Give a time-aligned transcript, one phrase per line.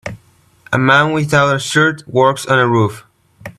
[0.73, 3.05] A man without a shirt works on a roof.